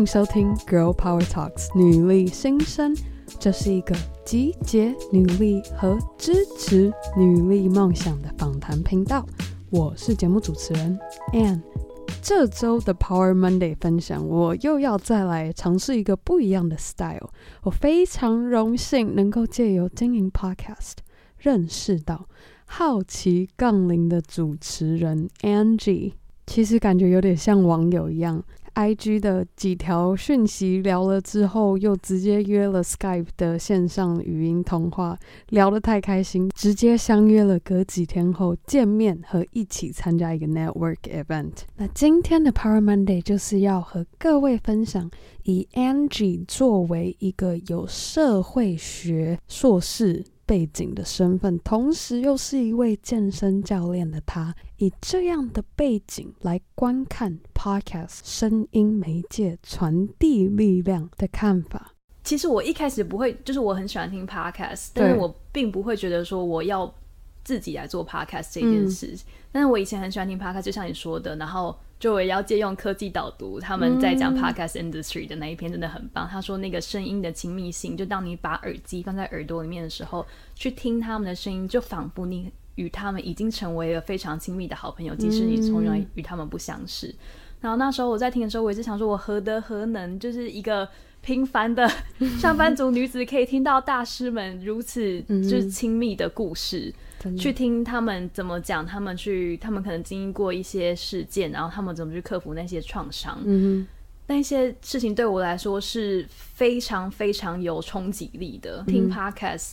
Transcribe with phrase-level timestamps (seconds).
[0.00, 2.96] 迎收听 Girl Power Talks 女力新生，
[3.38, 9.26] 这是一个集结女力和支持女力梦想的访谈频道。
[9.68, 10.98] 我是节目主持人
[11.34, 11.60] Anne。
[12.22, 17.28] 这周的 Power Monday 分享，我又要再来尝试一个不一样的 style。
[17.62, 20.94] 我非常荣幸能够借由经营 Podcast，
[21.36, 22.26] 认识到
[22.64, 26.12] 好奇杠铃的主持人 Angie。
[26.46, 28.42] 其实感觉有点像网友一样
[28.80, 35.18] ，IG 的几条讯息聊了之后，又直接约了 Skype 的线上语音通话，
[35.50, 41.52] 聊得太开心，直接相约了隔几天后见面和一起参加一个 network event。
[41.76, 45.10] 那今天的 Power Monday 就是要和各位分享，
[45.42, 61.94] 以 Angie 作为一个有社会学硕士背景的身份，同时又是一位健身教练的他，以这样的背景来观看 Podcast 声音媒介传递力量的看法。
[62.24, 66.92] 其实我一开始不会，就是我很喜欢听 Podcast，但是我并不会觉得说我要
[67.44, 69.06] 自己来做 Podcast 这件事。
[69.06, 69.18] 嗯、
[69.52, 71.78] 但是我以前很喜欢听 Podcast，就像你说的，然后。
[72.00, 76.26] 就我也要借用科技导读，他们在讲 podcast industry 的那一篇真的很棒。
[76.26, 87.14] 他说那个声音的亲密性，就当你把耳机放在耳朵里面的时候，去听他们的声音，就仿佛你与他们已经成为了非常亲密的好朋友，即使你从来与他们不相识。
[87.60, 90.88] 然后那时候我在听的时候，我也是想说，我何德何能，就是一个
[91.22, 91.90] 平凡的
[92.38, 96.92] 上班族女子，可以听到大师们如此就是亲密的故事。
[97.36, 103.38] 去听他们怎么讲，他们去，他们可能经历过一些事件，然后他们怎么去克服那些创伤。
[103.44, 103.88] 嗯哼，
[104.26, 108.82] 那些事情对我来说是非常非常有冲击力的。
[108.86, 109.72] 嗯、听 Podcast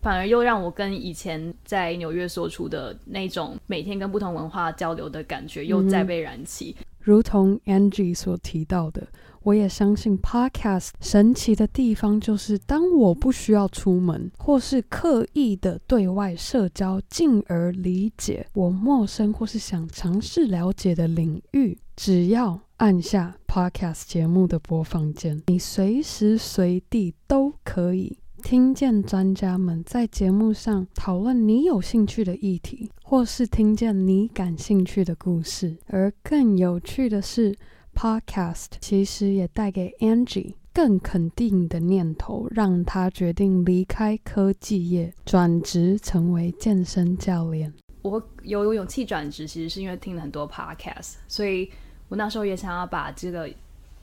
[0.00, 6.74] 反而又让我跟以前在纽约所处的那种每天跟不同文化交流的感觉又再被燃起。
[6.78, 9.06] 嗯、如同 Angie 所提到的。
[9.46, 35.76] 我也相信 Podcast 神奇的地方就是，当我不需要出门，或是刻意的对外社交，进而理解我陌生或是想尝试了解的领域，只要按下 Podcast 节目的播放键，你随时随地都可以听见专家们在节目上讨论你有兴趣的议题，或是听见你感兴趣的故事。
[35.86, 37.56] 而更有趣的是
[37.96, 47.72] ，Podcast 其实也带给 Angie 更肯定的念头，让她决定离开科技业，转职成为健身教练。
[48.02, 51.68] 我有有勇气转职，其实是因为听了很多 Podcast，所以
[52.08, 53.50] 我那时候也想要把这个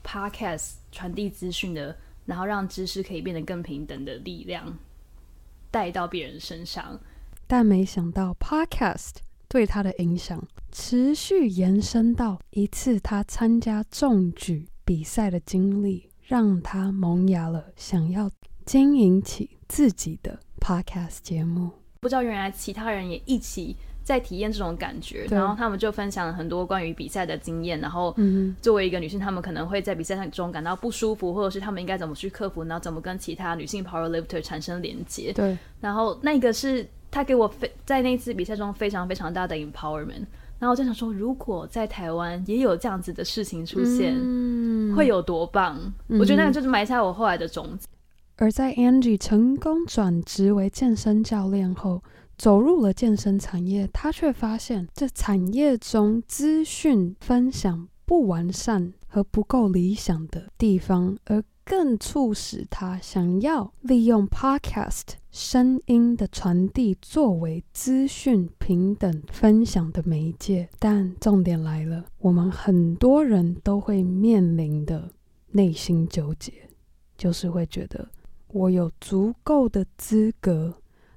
[0.04, 4.76] Podcast 传递资讯的，然后让知识可以变得更平等的力量
[5.70, 7.00] 带到别人身上。
[7.46, 9.16] 但没想到 Podcast
[9.54, 10.42] 对他的影响
[10.72, 18.28] 持续延伸到一次他参加重举比赛的经历，让他萌芽了想要
[18.66, 21.70] 经营起自己的 podcast 节目。
[22.00, 27.78] 不知道原来其他人也一起在体验这种感觉，然后他们就分享了很多关于比赛的经验。
[27.78, 28.12] 然后
[28.60, 35.32] 作为一个女性，他们可能会在比赛中感到不舒服，或者是他们应该怎么去克服，然后怎么跟其他女性 power lifter 产生连接。
[35.32, 36.84] 对，然后那个是。
[37.14, 40.26] 他给我非在那次比赛中非常非常大的 empowerment，
[40.58, 45.78] 然后我就想说，如果在台湾也有这样子的事情出现，嗯、会有多棒？
[46.08, 47.86] 嗯、我觉得那个就是埋下我后来的种子。
[48.34, 52.02] 而在 Angie 成功转职为健身教练后，
[52.36, 61.40] 走入了健身产业，他却发现这产业中资讯分享不完善和不够理想的地方，而。
[61.66, 75.10] 更促使他想要利用 Podcast 声音的传递作为资讯平等分享的媒介，但重点来了，我们很多人都会面临的
[75.50, 76.52] 内心纠结，
[77.18, 78.08] 就是会觉得
[78.52, 80.72] 我有足够的资格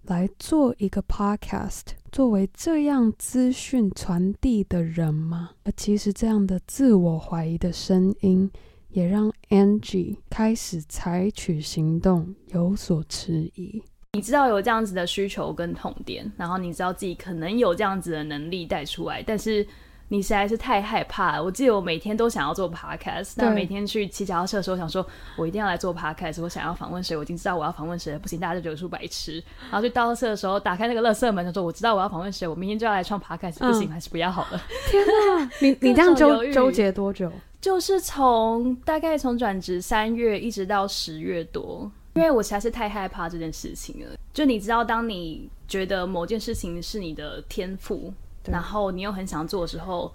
[0.05, 5.51] 来做一个 Podcast，作为这样资讯传递的人吗？
[5.63, 8.49] 而其实这样的自我怀疑的声音。
[8.89, 13.83] 也让 Angie 开始采取行动，有所迟疑。
[14.13, 19.65] 你知道有这样子的需求跟痛点，然后你知道自己可能有这样子的能力带出来，但是
[20.07, 21.43] 你实在是太害怕了。
[21.43, 25.05] 我记得我每天都想要做 podcast，但每天去骑脚踏车的时候，想说
[25.35, 26.41] 我一定要来做 podcast。
[26.41, 29.43] 我想要访问谁，我已经知道我要访问谁了，不行，大家就觉得出白痴。
[29.69, 34.61] 然后去倒车的时候，打开那个垃圾门，就说我知道我要访问谁，我明天就要来创 podcast，不行，嗯、还是不要好了。
[34.89, 37.29] 天哪，你你这样纠纠结多久？
[37.59, 44.17] 就是从大概从转职三月一直到十月多，因为我实在是太害怕这件事情了。
[44.33, 48.13] 就你知道，当你觉得某件事情是你的天赋，
[48.45, 50.13] 然后你又很想做的时候，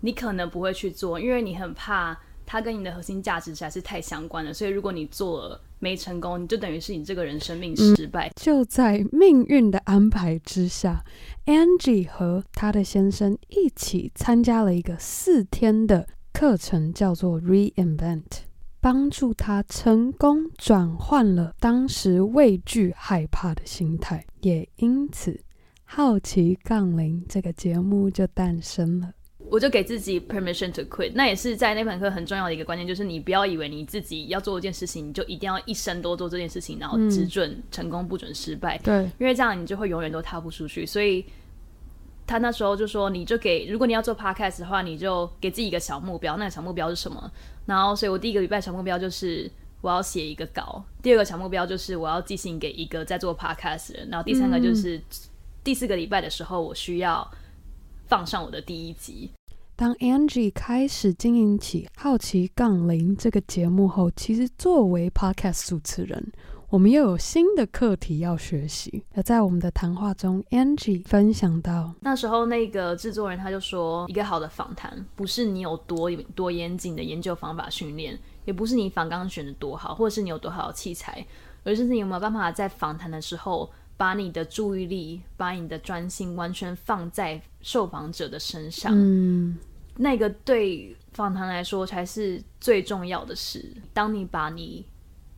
[0.00, 4.52] 你可能不会去做，因为你很怕它跟你的核心价值实在是太相关了。
[4.52, 8.28] 所以如果你做了没成功，你就等于是你这个人生命失败。
[8.28, 11.04] 嗯，就在命运的安排之下
[11.46, 18.24] ，Angie 和她的先生一起参加了一个四天的课程，叫做 Reinvent，
[18.80, 25.38] 帮助他成功转换了当时畏惧害怕的心态，也因此。
[25.84, 29.12] 好奇杠铃这个节目就诞生了，
[29.50, 31.10] 我就给自己 permission to quit。
[31.16, 38.78] 那也是在那门课很重要的一个关键，就是你不要以为你自己要做一件事情，你就一定要一生都做这件事情，然后只准成功不准失败。
[38.78, 40.86] 对、嗯，因为这样你就会永远都踏不出去。
[40.86, 41.26] 所以
[42.24, 46.36] 他那时候就说，你就给，如果你要做 podcast 的话，你就给自己一个小目标。
[46.36, 47.28] 那个小目标是什么？
[47.70, 49.50] 然后，所以我第一个礼拜小目标就是
[49.80, 54.96] 我要写一个稿，第二个小目标就是我要寄信给一个在做 podcast 的人，然后第三个就是。
[54.98, 55.02] 嗯
[55.62, 57.30] 第四个礼拜的时候，我需要
[58.06, 59.30] 放上我的第一集。
[59.76, 66.32] 当 Angie 开始经营起《好奇杠铃》这个节目后，其实作为 Podcast 主持人，
[66.70, 69.02] 我们又有新的课题要学习。
[69.14, 81.26] 而在我们的谈话中，Angie 分享到，那时候那个制作人他就说，一个好的访谈不是你有多多严谨的研究方法训练，也不是你访纲选的多好，或者是你有多好的器材，
[81.64, 83.70] 而是你有没有办法在访谈的时候。
[83.96, 89.58] 把你的注意力，把你的专心完全放在受访者的身上，嗯，
[89.98, 93.70] 那个对访谈来说才是最重要的事。
[93.92, 94.86] 当你把你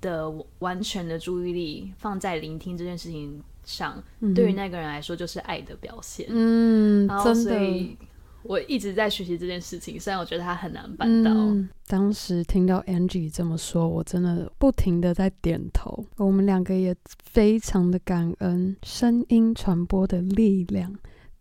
[0.02, 6.26] 的完全的注意力放在聆听这件事情上，嗯、对于那个人来说就是爱的表现。
[6.28, 7.96] 嗯，然后所以。
[8.44, 11.30] 我一直在学习这件事情，虽然我觉得他很难办到。
[11.32, 16.04] 嗯，当时听到 Angie 这么说，我真的不停的在点头。
[16.16, 20.92] 我们两个也非常的感恩声音传播的力量，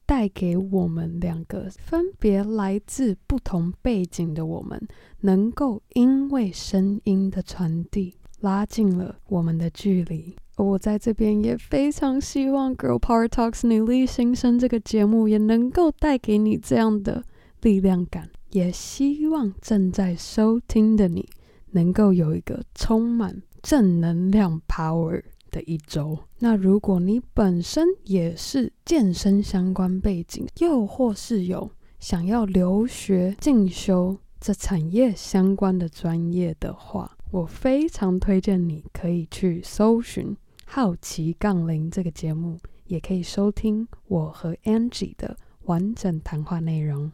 [0.05, 4.79] 带给我们两个分别来自不同背景的我们，
[5.21, 10.35] 能够因为声音的传递，拉近了我们的距离。
[10.57, 17.23] 我在这边也非常希望《Girl Power Talks 女力新生》这个节目也能够带给你这样的
[17.61, 21.27] 力量感，也希望正在收听的你
[21.71, 26.17] 能够有一个充满正能量 power 的一周。
[26.39, 40.35] 那如果你本身也是健身相关背景，又或是有想要留学进修这产业相关的专业的话，我非常推荐你可以去搜寻。
[40.65, 42.57] 好奇杠铃这个节目，
[42.87, 47.09] 也可以收听我和 Angie 的完整谈话内容。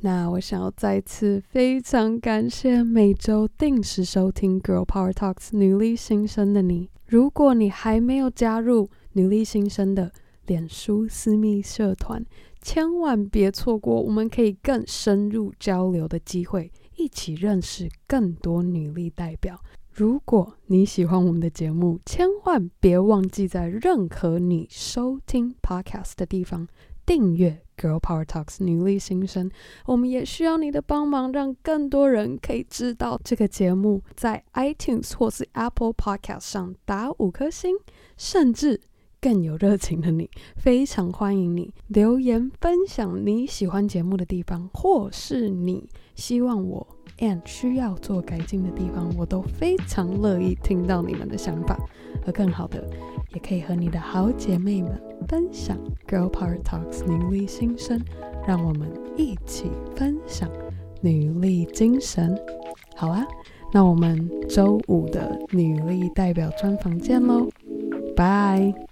[0.00, 6.90] 那我想要再次非常感谢每周定时收听 Girl Power Talks 女力新生的你。
[7.06, 10.12] 如果你还没有加入女力新生的
[10.46, 12.22] 脸书私密社团，
[12.60, 16.70] 千万别错过我们可以更深入交流的机会，
[17.02, 19.60] 一起认识更多女力代表。
[19.90, 26.68] 如果你喜欢我们的节目，千万别忘记在任何你收听 podcast 的地方
[27.04, 29.50] 订阅《Girl Power Talks》女力新生。
[29.86, 34.00] 我们也需要你的帮忙，让更多人可以知道这个节目。
[34.14, 37.74] 在 iTunes 或是 Apple Podcast 上打五颗星，
[38.16, 38.80] 甚至
[39.20, 46.91] 更有热情的你，非常欢迎你留言分享你喜欢节目的地方，或是你希望我。
[47.22, 51.78] And 需要做改进的地方，我都非常乐意听到你们的想法。
[52.26, 52.84] 而更好的，
[53.32, 58.00] 也可以和你的好姐妹们分享 Girl Power Talks 女力新生，
[58.46, 60.48] 让我们一起分享
[61.00, 62.38] 女力精神。
[62.94, 63.26] 好啊，
[63.72, 67.48] 那我们周五的女力代表专访见喽，
[68.14, 68.91] 拜。